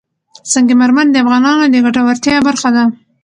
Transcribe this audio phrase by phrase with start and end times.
[0.51, 2.83] سنگ مرمر د افغانانو د ګټورتیا برخه ده.